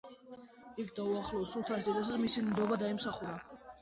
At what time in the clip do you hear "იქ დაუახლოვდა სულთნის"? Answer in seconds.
0.83-1.91